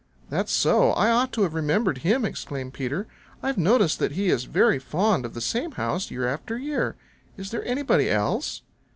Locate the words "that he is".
3.99-4.45